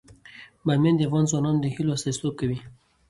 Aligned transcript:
بامیان 0.65 0.95
د 0.97 1.01
افغان 1.07 1.25
ځوانانو 1.31 1.61
د 1.61 1.65
هیلو 1.75 1.95
استازیتوب 1.97 2.33
کوي. 2.39 2.59